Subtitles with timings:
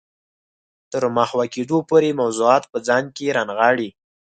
[0.91, 3.89] تر محوه کېدو پورې موضوعات په ځان کې رانغاړي.